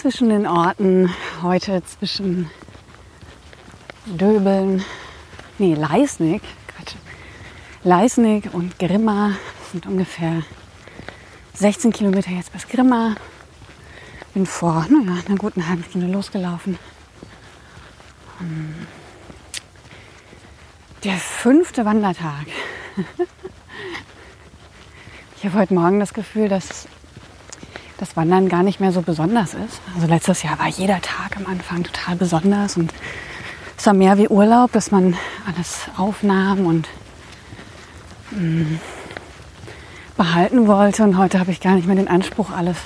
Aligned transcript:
Zwischen 0.00 0.30
den 0.30 0.46
Orten, 0.46 1.12
heute 1.42 1.82
zwischen 1.84 2.50
Döbeln, 4.06 4.82
nee, 5.58 5.74
Leisnig, 5.74 6.40
Quatsch, 6.68 6.94
Leisnig 7.84 8.54
und 8.54 8.78
Grimma 8.78 9.32
sind 9.70 9.84
ungefähr 9.84 10.42
16 11.52 11.92
Kilometer 11.92 12.30
jetzt 12.30 12.50
bis 12.50 12.66
Grimma. 12.66 13.14
Bin 14.32 14.46
vor 14.46 14.86
naja, 14.88 15.20
einer 15.26 15.36
guten 15.36 15.68
halben 15.68 15.84
Stunde 15.84 16.06
losgelaufen. 16.06 16.78
Der 21.04 21.16
fünfte 21.16 21.84
Wandertag. 21.84 22.46
Ich 25.42 25.46
habe 25.46 25.58
heute 25.58 25.72
Morgen 25.72 26.00
das 26.00 26.12
Gefühl, 26.12 26.50
dass 26.50 26.86
das 28.00 28.16
Wandern 28.16 28.48
gar 28.48 28.62
nicht 28.62 28.80
mehr 28.80 28.92
so 28.92 29.02
besonders 29.02 29.52
ist. 29.52 29.80
Also 29.94 30.06
letztes 30.06 30.42
Jahr 30.42 30.58
war 30.58 30.68
jeder 30.68 31.00
Tag 31.02 31.36
am 31.36 31.46
Anfang 31.46 31.82
total 31.82 32.16
besonders 32.16 32.78
und 32.78 32.94
es 33.76 33.84
war 33.84 33.92
mehr 33.92 34.16
wie 34.16 34.28
Urlaub, 34.28 34.72
dass 34.72 34.90
man 34.90 35.16
alles 35.46 35.82
aufnahm 35.98 36.64
und 36.64 36.88
mh, 38.30 38.40
mm, 38.40 38.80
behalten 40.16 40.66
wollte. 40.66 41.02
Und 41.02 41.18
heute 41.18 41.38
habe 41.38 41.50
ich 41.50 41.60
gar 41.60 41.74
nicht 41.74 41.86
mehr 41.86 41.96
den 41.96 42.08
Anspruch, 42.08 42.50
alles 42.50 42.78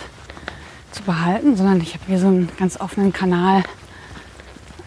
zu 0.90 1.02
behalten, 1.04 1.56
sondern 1.56 1.80
ich 1.80 1.94
habe 1.94 2.04
hier 2.06 2.18
so 2.18 2.26
einen 2.26 2.48
ganz 2.58 2.80
offenen 2.80 3.12
Kanal 3.12 3.62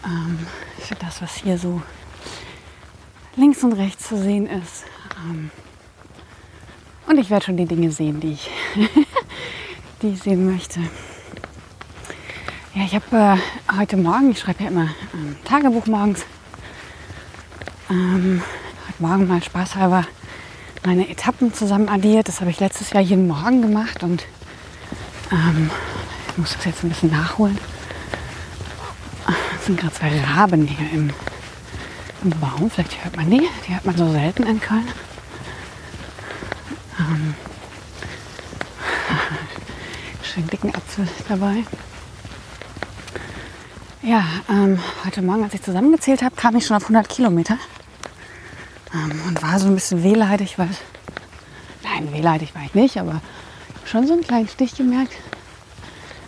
ähm, 0.04 0.46
für 0.78 0.94
das, 0.94 1.22
was 1.22 1.36
hier 1.36 1.56
so 1.56 1.80
links 3.36 3.64
und 3.64 3.72
rechts 3.72 4.08
zu 4.08 4.18
sehen 4.18 4.46
ist. 4.46 4.84
Ähm, 5.24 5.50
und 7.06 7.16
ich 7.18 7.30
werde 7.30 7.46
schon 7.46 7.56
die 7.56 7.64
Dinge 7.64 7.90
sehen, 7.90 8.20
die 8.20 8.32
ich 8.32 8.50
die 10.02 10.08
ich 10.10 10.22
sehen 10.22 10.50
möchte. 10.50 10.80
Ja, 12.74 12.84
ich 12.84 12.94
habe 12.94 13.38
äh, 13.38 13.76
heute 13.76 13.96
Morgen, 13.96 14.30
ich 14.30 14.38
schreibe 14.38 14.62
ja 14.62 14.70
immer 14.70 14.88
ein 15.12 15.36
Tagebuch 15.44 15.86
morgens, 15.86 16.24
ähm, 17.90 18.42
heute 18.86 19.02
Morgen 19.02 19.26
mal 19.26 19.42
spaßhalber 19.42 20.04
meine 20.84 21.08
Etappen 21.08 21.52
zusammen 21.52 21.88
addiert. 21.88 22.28
Das 22.28 22.40
habe 22.40 22.50
ich 22.50 22.60
letztes 22.60 22.90
Jahr 22.90 23.02
jeden 23.02 23.26
Morgen 23.26 23.62
gemacht 23.62 24.02
und 24.02 24.24
ähm, 25.32 25.70
ich 26.30 26.38
muss 26.38 26.54
das 26.54 26.64
jetzt 26.64 26.84
ein 26.84 26.90
bisschen 26.90 27.10
nachholen. 27.10 27.58
Es 29.58 29.66
sind 29.66 29.80
gerade 29.80 29.94
zwei 29.94 30.20
Raben 30.20 30.66
hier 30.66 30.92
im, 30.92 31.10
im 32.22 32.30
Baum. 32.40 32.70
Vielleicht 32.70 33.04
hört 33.04 33.16
man 33.16 33.30
die. 33.30 33.48
Die 33.66 33.74
hört 33.74 33.84
man 33.84 33.96
so 33.96 34.10
selten 34.12 34.44
in 34.44 34.60
Köln. 34.60 34.88
Ähm, 37.00 37.34
schön 40.38 40.46
dicken 40.46 40.74
Apfel 40.74 41.08
dabei. 41.28 41.64
Ja, 44.02 44.24
ähm, 44.48 44.78
heute 45.04 45.20
Morgen, 45.20 45.42
als 45.42 45.54
ich 45.54 45.62
zusammengezählt 45.62 46.22
habe, 46.22 46.36
kam 46.36 46.54
ich 46.54 46.64
schon 46.64 46.76
auf 46.76 46.84
100 46.84 47.08
Kilometer 47.08 47.58
ähm, 48.94 49.20
und 49.26 49.42
war 49.42 49.58
so 49.58 49.66
ein 49.66 49.74
bisschen 49.74 50.04
wehleidig, 50.04 50.56
weil, 50.56 50.68
nein, 51.82 52.12
wehleidig 52.12 52.54
war 52.54 52.62
ich 52.62 52.74
nicht, 52.74 52.98
aber 52.98 53.20
schon 53.84 54.06
so 54.06 54.12
einen 54.12 54.22
kleinen 54.22 54.46
Stich 54.48 54.76
gemerkt, 54.76 55.12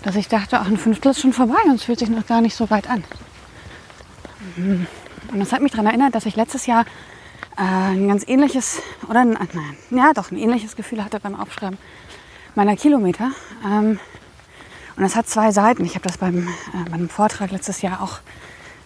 dass 0.03 0.17
ich 0.17 0.27
dachte, 0.27 0.59
ach, 0.59 0.67
ein 0.67 0.77
Fünftel 0.77 1.13
ist 1.13 1.21
schon 1.21 1.33
vorbei 1.33 1.63
und 1.67 1.77
es 1.77 1.85
fühlt 1.85 2.01
sich 2.01 2.09
noch 2.09 2.27
gar 2.27 2.41
nicht 2.41 2.57
so 2.57 2.69
weit 2.69 2.91
an. 2.91 3.05
Und 4.57 5.39
das 5.39 5.53
hat 5.53 5.63
mich 5.63 5.71
daran 5.71 5.87
erinnert, 5.87 6.17
dass 6.17 6.27
ich 6.27 6.35
letztes 6.35 6.67
Jahr 6.67 6.85
äh, 7.57 7.63
ein 7.63 8.09
ganz 8.09 8.27
ähnliches, 8.27 8.83
oder 9.09 9.25
nein, 9.25 9.49
ja 9.91 10.13
doch, 10.15 10.33
ein 10.33 10.37
ähnliches 10.37 10.75
Gefühl 10.75 11.05
hatte 11.05 11.21
beim 11.21 11.39
Aufschreiben 11.39 11.79
meiner 12.55 12.77
Kilometer. 12.77 13.31
Ähm, 13.65 13.99
und 14.97 15.03
das 15.03 15.17
hat 15.17 15.29
zwei 15.29 15.53
Seiten. 15.53 15.85
Ich 15.85 15.95
habe 15.95 16.07
das 16.07 16.19
beim, 16.19 16.49
äh, 16.49 16.91
beim 16.91 17.09
Vortrag 17.09 17.51
letztes 17.51 17.83
Jahr 17.83 18.03
auch 18.03 18.19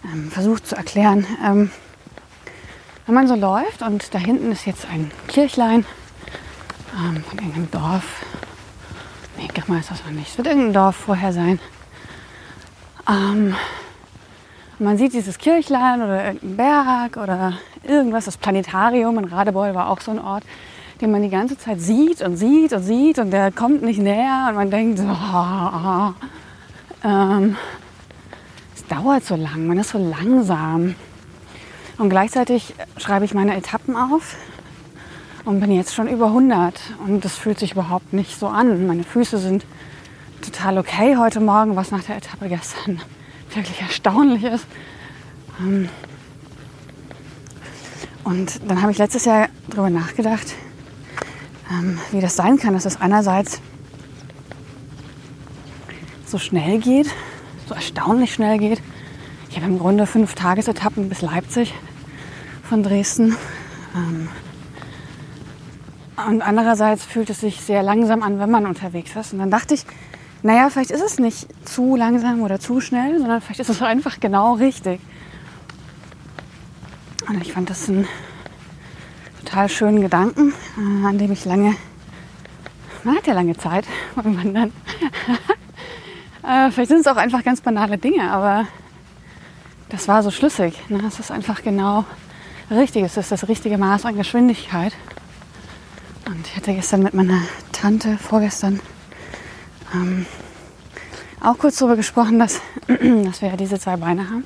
ähm, 0.03 0.31
versucht 0.31 0.67
zu 0.67 0.75
erklären. 0.75 1.25
Ähm, 1.43 1.71
wenn 3.05 3.15
man 3.15 3.27
so 3.27 3.35
läuft 3.35 3.81
und 3.81 4.13
da 4.13 4.17
hinten 4.17 4.51
ist 4.51 4.65
jetzt 4.65 4.87
ein 4.87 5.11
Kirchlein 5.27 5.85
ähm, 6.95 7.23
von 7.23 7.37
irgendeinem 7.37 7.69
Dorf. 7.71 8.25
Nee, 9.37 9.47
Grimma 9.53 9.79
ist 9.79 9.91
das 9.91 10.03
noch 10.03 10.11
nicht. 10.11 10.29
Es 10.29 10.37
wird 10.37 10.47
irgendein 10.47 10.73
Dorf 10.73 10.95
vorher 10.95 11.33
sein. 11.33 11.59
Ähm, 13.07 13.55
man 14.79 14.97
sieht 14.97 15.13
dieses 15.13 15.37
Kirchlein 15.37 16.01
oder 16.01 16.25
irgendeinen 16.25 16.57
Berg 16.57 17.17
oder 17.17 17.53
irgendwas, 17.83 18.25
das 18.25 18.37
Planetarium 18.37 19.19
in 19.19 19.25
Radebeul 19.25 19.75
war 19.75 19.89
auch 19.89 20.01
so 20.01 20.11
ein 20.11 20.19
Ort 20.19 20.43
den 21.01 21.11
man 21.11 21.23
die 21.23 21.29
ganze 21.29 21.57
Zeit 21.57 21.81
sieht 21.81 22.21
und 22.21 22.37
sieht 22.37 22.73
und 22.73 22.83
sieht 22.83 23.19
und 23.19 23.31
der 23.31 23.51
kommt 23.51 23.81
nicht 23.81 23.99
näher 23.99 24.47
und 24.49 24.55
man 24.55 24.71
denkt, 24.71 24.99
oh, 24.99 26.13
ähm, 27.07 27.57
es 28.75 28.85
dauert 28.87 29.25
so 29.25 29.35
lang, 29.35 29.67
man 29.67 29.77
ist 29.77 29.89
so 29.89 29.97
langsam. 29.97 30.95
Und 31.97 32.09
gleichzeitig 32.09 32.75
schreibe 32.97 33.25
ich 33.25 33.33
meine 33.33 33.55
Etappen 33.55 33.95
auf 33.95 34.35
und 35.45 35.59
bin 35.59 35.71
jetzt 35.71 35.93
schon 35.93 36.07
über 36.07 36.27
100 36.27 36.79
und 37.05 37.23
das 37.23 37.37
fühlt 37.37 37.59
sich 37.59 37.73
überhaupt 37.73 38.13
nicht 38.13 38.37
so 38.39 38.47
an. 38.47 38.87
Meine 38.87 39.03
Füße 39.03 39.37
sind 39.37 39.65
total 40.41 40.77
okay 40.77 41.17
heute 41.17 41.39
Morgen, 41.39 41.75
was 41.75 41.91
nach 41.91 42.03
der 42.03 42.17
Etappe 42.17 42.49
gestern 42.49 43.01
wirklich 43.53 43.81
erstaunlich 43.81 44.43
ist. 44.43 44.65
Ähm, 45.59 45.89
und 48.23 48.59
dann 48.67 48.81
habe 48.81 48.91
ich 48.91 48.97
letztes 48.97 49.25
Jahr 49.25 49.49
darüber 49.67 49.89
nachgedacht, 49.89 50.55
ähm, 51.71 51.99
wie 52.11 52.21
das 52.21 52.35
sein 52.35 52.57
kann, 52.57 52.73
dass 52.73 52.85
es 52.85 52.99
einerseits 52.99 53.59
so 56.25 56.37
schnell 56.37 56.79
geht, 56.79 57.07
so 57.67 57.75
erstaunlich 57.75 58.33
schnell 58.33 58.57
geht. 58.57 58.81
Ich 59.49 59.57
habe 59.57 59.67
im 59.67 59.79
Grunde 59.79 60.05
fünf 60.05 60.35
Tagesetappen 60.35 61.09
bis 61.09 61.21
Leipzig 61.21 61.73
von 62.63 62.83
Dresden. 62.83 63.37
Ähm, 63.95 64.29
und 66.27 66.41
andererseits 66.41 67.03
fühlt 67.03 67.29
es 67.29 67.41
sich 67.41 67.61
sehr 67.61 67.83
langsam 67.83 68.23
an, 68.23 68.39
wenn 68.39 68.49
man 68.49 68.65
unterwegs 68.65 69.15
ist. 69.15 69.33
Und 69.33 69.39
dann 69.39 69.51
dachte 69.51 69.73
ich, 69.73 69.85
naja, 70.43 70.69
vielleicht 70.69 70.91
ist 70.91 71.03
es 71.03 71.19
nicht 71.19 71.47
zu 71.67 71.95
langsam 71.95 72.41
oder 72.41 72.59
zu 72.59 72.79
schnell, 72.79 73.19
sondern 73.19 73.41
vielleicht 73.41 73.59
ist 73.59 73.69
es 73.69 73.81
einfach 73.81 74.19
genau 74.19 74.53
richtig. 74.53 74.99
Und 77.27 77.41
ich 77.41 77.53
fand 77.53 77.69
das 77.69 77.87
ein 77.87 78.07
total 79.45 79.69
schönen 79.69 80.01
Gedanken, 80.01 80.53
äh, 80.77 81.05
an 81.05 81.17
dem 81.17 81.31
ich 81.31 81.45
lange, 81.45 81.75
man 83.03 83.15
hat 83.15 83.27
ja 83.27 83.33
lange 83.33 83.55
Zeit 83.55 83.85
beim 84.15 84.37
Wandern. 84.37 84.73
äh, 86.43 86.71
vielleicht 86.71 86.89
sind 86.89 87.01
es 87.01 87.07
auch 87.07 87.15
einfach 87.15 87.43
ganz 87.43 87.61
banale 87.61 87.97
Dinge, 87.99 88.31
aber 88.31 88.67
das 89.89 90.07
war 90.07 90.23
so 90.23 90.31
schlüssig. 90.31 90.81
Ne? 90.89 91.03
Es 91.07 91.19
ist 91.19 91.31
einfach 91.31 91.61
genau 91.61 92.05
richtig. 92.71 93.03
Es 93.03 93.17
ist 93.17 93.31
das 93.31 93.47
richtige 93.47 93.77
Maß 93.77 94.05
an 94.05 94.17
Geschwindigkeit. 94.17 94.93
Und 96.25 96.47
ich 96.47 96.55
hatte 96.55 96.73
gestern 96.73 97.03
mit 97.03 97.13
meiner 97.13 97.41
Tante, 97.71 98.17
vorgestern, 98.17 98.79
ähm, 99.93 100.25
auch 101.39 101.59
kurz 101.59 101.77
darüber 101.77 101.95
gesprochen, 101.95 102.39
dass, 102.39 102.61
dass 102.87 103.41
wir 103.43 103.49
ja 103.49 103.57
diese 103.57 103.79
zwei 103.79 103.95
Beine 103.95 104.27
haben. 104.27 104.45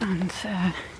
Und 0.00 0.30
äh, 0.44 0.95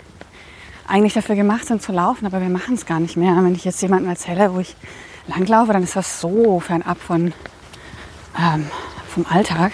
eigentlich 0.88 1.14
dafür 1.14 1.34
gemacht 1.34 1.66
sind 1.66 1.82
zu 1.82 1.92
laufen, 1.92 2.26
aber 2.26 2.40
wir 2.40 2.48
machen 2.48 2.74
es 2.74 2.86
gar 2.86 3.00
nicht 3.00 3.16
mehr. 3.16 3.34
Wenn 3.36 3.54
ich 3.54 3.64
jetzt 3.64 3.82
jemandem 3.82 4.10
erzähle, 4.10 4.54
wo 4.54 4.60
ich 4.60 4.76
langlaufe, 5.26 5.72
dann 5.72 5.82
ist 5.82 5.96
das 5.96 6.20
so 6.20 6.60
fernab 6.60 6.98
von, 6.98 7.32
ähm, 8.38 8.70
vom 9.08 9.26
Alltag, 9.28 9.72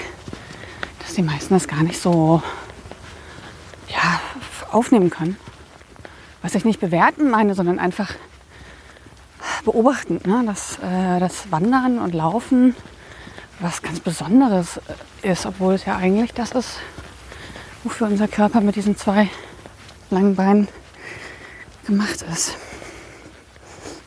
dass 1.01 1.15
die 1.15 1.23
meisten 1.23 1.55
das 1.55 1.69
gar 1.69 1.83
nicht 1.83 2.01
so 2.01 2.43
ja, 3.89 4.21
aufnehmen 4.71 5.11
können. 5.11 5.37
Was 6.41 6.55
ich 6.55 6.65
nicht 6.65 6.81
bewerten 6.81 7.31
meine, 7.31 7.55
sondern 7.55 7.79
einfach 7.79 8.15
beobachten, 9.65 10.21
ne? 10.25 10.43
dass 10.47 10.79
äh, 10.79 11.21
das 11.21 11.51
Wandern 11.53 11.99
und 11.99 12.15
Laufen 12.15 12.75
was 13.61 13.83
ganz 13.83 14.01
Besonderes 14.01 14.81
ist, 15.23 15.47
obwohl 15.47 15.75
es 15.75 15.85
ja 15.85 15.97
eigentlich 15.97 16.33
das 16.35 16.51
ist, 16.53 16.79
wofür 17.85 18.09
unser 18.09 18.27
Körper 18.27 18.61
mit 18.61 18.75
diesen 18.75 18.97
zwei 18.97 19.29
langen 20.11 20.35
Beinen 20.35 20.67
gemacht 21.87 22.25
ist. 22.33 22.57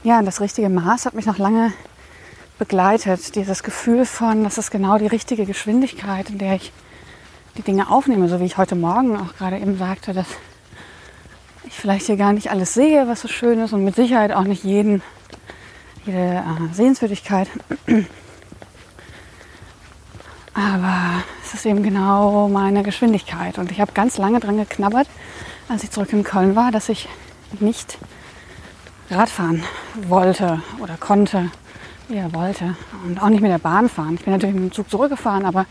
Ja, 0.03 0.21
das 0.21 0.41
richtige 0.41 0.69
Maß 0.69 1.05
hat 1.05 1.13
mich 1.13 1.25
noch 1.25 1.37
lange 1.37 1.73
begleitet. 2.57 3.35
Dieses 3.35 3.63
Gefühl 3.63 4.05
von, 4.05 4.43
das 4.43 4.57
ist 4.57 4.71
genau 4.71 4.97
die 4.97 5.07
richtige 5.07 5.45
Geschwindigkeit, 5.45 6.29
in 6.29 6.37
der 6.37 6.55
ich 6.55 6.71
die 7.57 7.63
Dinge 7.63 7.89
aufnehme, 7.89 8.27
so 8.27 8.39
wie 8.39 8.45
ich 8.45 8.57
heute 8.57 8.75
Morgen 8.75 9.17
auch 9.17 9.35
gerade 9.35 9.57
eben 9.57 9.77
sagte, 9.77 10.13
dass 10.13 10.27
ich 11.63 11.73
vielleicht 11.73 12.05
hier 12.05 12.17
gar 12.17 12.33
nicht 12.33 12.51
alles 12.51 12.73
sehe, 12.73 13.07
was 13.07 13.21
so 13.21 13.27
schön 13.27 13.59
ist 13.59 13.73
und 13.73 13.83
mit 13.83 13.95
Sicherheit 13.95 14.31
auch 14.31 14.43
nicht 14.43 14.63
jeden, 14.63 15.01
jede 16.05 16.17
äh, 16.17 16.73
Sehenswürdigkeit. 16.73 17.49
Aber 20.53 21.23
es 21.43 21.53
ist 21.53 21.65
eben 21.65 21.83
genau 21.83 22.47
meine 22.47 22.83
Geschwindigkeit. 22.83 23.57
Und 23.57 23.71
ich 23.71 23.81
habe 23.81 23.91
ganz 23.93 24.17
lange 24.17 24.39
dran 24.39 24.57
geknabbert, 24.57 25.07
als 25.67 25.83
ich 25.83 25.91
zurück 25.91 26.13
in 26.13 26.23
Köln 26.23 26.55
war, 26.55 26.71
dass 26.71 26.89
ich 26.89 27.09
nicht 27.61 27.97
Radfahren 29.09 29.63
wollte 30.07 30.61
oder 30.81 30.97
konnte, 30.97 31.51
eher 32.09 32.33
wollte. 32.33 32.75
Und 33.05 33.21
auch 33.21 33.29
nicht 33.29 33.41
mit 33.41 33.51
der 33.51 33.59
Bahn 33.59 33.89
fahren. 33.89 34.15
Ich 34.15 34.23
bin 34.23 34.33
natürlich 34.33 34.55
mit 34.55 34.63
dem 34.63 34.71
Zug 34.71 34.89
zurückgefahren, 34.89 35.45
aber 35.45 35.65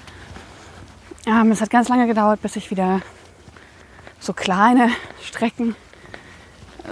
ähm, 1.26 1.50
es 1.50 1.60
hat 1.60 1.70
ganz 1.70 1.88
lange 1.88 2.06
gedauert, 2.06 2.42
bis 2.42 2.56
ich 2.56 2.70
wieder 2.70 3.00
so 4.20 4.32
kleine 4.32 4.90
Strecken 5.22 5.74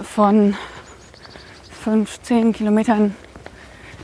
von 0.01 0.55
15 1.83 2.53
Kilometern, 2.53 3.15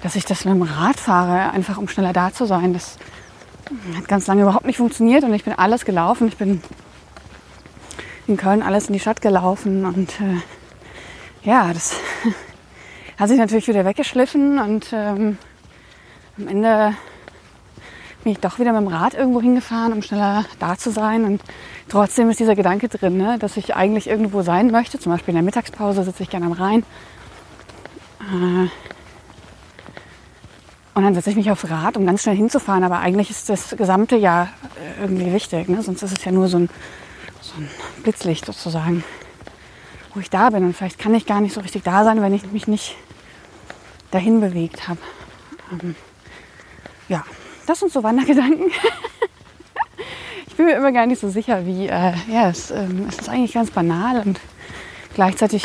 dass 0.02 0.16
ich 0.16 0.26
das 0.26 0.46
mit 0.46 0.54
dem 0.54 0.62
Rad 0.62 0.98
fahre, 0.98 1.52
einfach 1.52 1.78
um 1.78 1.88
schneller 1.88 2.14
da 2.14 2.34
zu 2.34 2.46
sein. 2.46 2.74
Das 2.74 2.98
hat 3.96 4.08
ganz 4.08 4.28
lange 4.28 4.44
überhaupt 4.44 4.66
nicht 4.66 4.78
funktioniert 4.78 5.24
und 5.24 5.34
ich 5.34 5.44
bin 5.44 5.54
alles 5.54 5.86
gelaufen. 5.86 6.28
Ich 6.28 6.38
bin 6.38 6.62
in 8.28 8.38
Köln 8.38 8.62
alles 8.62 8.88
in 8.88 8.94
die 8.94 9.00
Stadt 9.00 9.22
gelaufen 9.22 9.86
und 9.86 10.22
äh, 10.22 10.42
ja, 11.44 11.74
das 11.74 11.96
hat 13.18 13.30
sich 13.30 13.38
natürlich 13.38 13.68
wieder 13.68 13.86
weggeschliffen 13.86 14.60
und 14.60 14.90
ähm, 14.94 15.38
am 16.38 16.48
Ende 16.48 16.96
bin 18.24 18.34
ich 18.34 18.40
doch 18.40 18.60
wieder 18.60 18.74
mit 18.74 18.82
dem 18.82 18.88
Rad 18.88 19.14
irgendwo 19.14 19.42
hingefahren, 19.42 19.94
um 19.94 20.02
schneller 20.02 20.46
da 20.60 20.78
zu 20.78 20.92
sein. 20.92 21.24
Und 21.24 21.42
trotzdem 21.88 22.30
ist 22.30 22.40
dieser 22.40 22.56
Gedanke 22.56 22.90
drin, 22.90 23.18
ne, 23.18 23.38
dass 23.40 23.58
ich 23.58 23.76
eigentlich 23.76 24.08
irgendwo 24.08 24.42
sein 24.42 24.72
möchte. 24.72 25.00
Zum 25.00 25.12
Beispiel 25.12 25.32
in 25.32 25.36
der 25.36 25.44
Mittagspause 25.44 26.04
sitze 26.04 26.24
ich 26.24 26.30
gerne 26.30 26.46
am 26.46 26.52
Rhein. 26.52 26.84
Äh, 28.22 28.68
und 30.96 31.04
dann 31.04 31.14
setze 31.14 31.30
ich 31.30 31.38
mich 31.38 31.50
aufs 31.50 31.70
Rad, 31.70 31.96
um 31.96 32.06
ganz 32.06 32.24
schnell 32.24 32.36
hinzufahren. 32.36 32.84
Aber 32.84 33.00
eigentlich 33.00 33.30
ist 33.30 33.48
das 33.48 33.76
gesamte 33.78 34.18
Jahr 34.18 34.50
irgendwie 35.00 35.32
wichtig. 35.32 35.70
Ne? 35.70 35.82
Sonst 35.82 36.04
ist 36.04 36.18
es 36.18 36.26
ja 36.26 36.32
nur 36.32 36.50
so 36.50 36.58
ein, 36.58 36.70
so 37.42 37.54
ein 37.58 37.70
Blitzlicht 38.04 38.46
sozusagen, 38.46 39.04
wo 40.20 40.22
ich 40.22 40.30
da 40.30 40.50
bin. 40.50 40.66
Und 40.66 40.76
vielleicht 40.76 41.00
kann 41.00 41.16
ich 41.16 41.26
gar 41.26 41.40
nicht 41.40 41.54
so 41.54 41.62
richtig 41.62 41.84
da 41.84 42.04
sein, 42.04 42.22
wenn 42.22 42.34
ich 42.34 42.52
mich 42.52 42.68
nicht 42.68 42.98
dahin 44.12 44.42
bewegt 44.42 44.90
habe. 44.90 45.00
Ähm, 45.72 45.96
ja, 47.08 47.24
das 47.66 47.80
sind 47.80 47.94
so 47.94 48.04
Wandergedanken. 48.04 48.70
ich 50.48 50.56
bin 50.56 50.66
mir 50.66 50.76
immer 50.76 50.92
gar 50.92 51.06
nicht 51.06 51.22
so 51.22 51.30
sicher, 51.30 51.66
wie, 51.66 51.88
äh, 51.88 52.14
ja, 52.28 52.50
es, 52.50 52.70
ähm, 52.70 53.06
es 53.08 53.20
ist 53.20 53.30
eigentlich 53.30 53.54
ganz 53.54 53.72
banal 53.72 54.22
und 54.26 54.42
gleichzeitig 55.16 55.64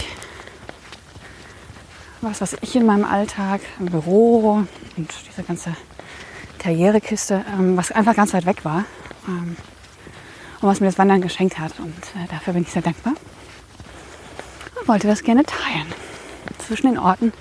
was, 2.20 2.40
was 2.40 2.56
ich 2.62 2.76
in 2.76 2.86
meinem 2.86 3.04
Alltag, 3.04 3.60
im 3.80 3.86
Büro 3.86 4.64
und 4.96 5.10
diese 5.28 5.42
ganze 5.42 5.74
Karrierekiste, 6.60 7.44
ähm, 7.58 7.76
was 7.76 7.90
einfach 7.90 8.14
ganz 8.14 8.32
weit 8.32 8.46
weg 8.46 8.64
war 8.64 8.84
ähm, 9.26 9.56
und 10.60 10.68
was 10.68 10.78
mir 10.78 10.86
das 10.86 10.96
Wandern 10.96 11.20
geschenkt 11.20 11.58
hat. 11.58 11.72
Und 11.80 12.22
äh, 12.22 12.28
dafür 12.30 12.52
bin 12.52 12.62
ich 12.62 12.70
sehr 12.70 12.82
dankbar 12.82 13.14
wollte 14.86 15.06
das 15.06 15.22
gerne 15.22 15.44
teilen. 15.44 15.86
Zwischen 16.58 16.86
den 16.86 16.98
Orten, 16.98 17.32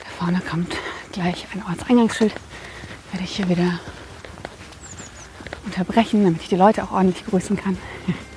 da 0.00 0.06
vorne 0.18 0.40
kommt 0.40 0.76
gleich 1.12 1.46
ein 1.54 1.62
Ortseingangsschild, 1.68 2.34
werde 3.12 3.24
ich 3.24 3.36
hier 3.36 3.48
wieder 3.48 3.80
unterbrechen, 5.64 6.24
damit 6.24 6.42
ich 6.42 6.48
die 6.48 6.56
Leute 6.56 6.84
auch 6.84 6.92
ordentlich 6.92 7.24
grüßen 7.26 7.56
kann. 7.56 7.78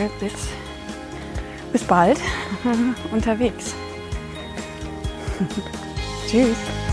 sage 0.00 0.10
bis, 0.20 0.32
bis 1.72 1.84
bald 1.84 2.20
unterwegs. 3.12 3.74
Tschüss. 6.28 6.89